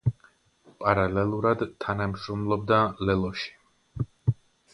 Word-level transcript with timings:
პარალელურად 0.83 1.61
თანამშრომლობდა 1.85 2.81
„ლელოში“. 3.11 3.55